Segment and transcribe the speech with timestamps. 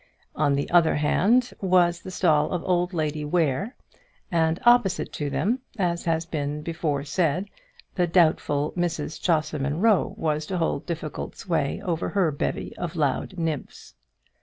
[0.35, 3.75] On their other hand was the stall of old Lady Ware,
[4.31, 7.49] and opposite to them, as has been before said,
[7.93, 13.37] the doubtful Mrs Chaucer Munro was to hold difficult sway over her bevy of loud
[13.37, 13.93] nymphs.